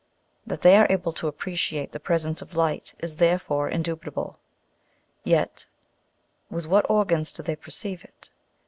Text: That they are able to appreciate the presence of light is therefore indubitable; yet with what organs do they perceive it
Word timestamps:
That 0.47 0.61
they 0.61 0.77
are 0.77 0.87
able 0.89 1.13
to 1.13 1.27
appreciate 1.27 1.91
the 1.91 1.99
presence 1.99 2.41
of 2.41 2.55
light 2.57 2.95
is 3.03 3.17
therefore 3.17 3.69
indubitable; 3.69 4.39
yet 5.23 5.67
with 6.49 6.65
what 6.65 6.89
organs 6.89 7.31
do 7.31 7.43
they 7.43 7.55
perceive 7.55 8.03
it 8.03 8.31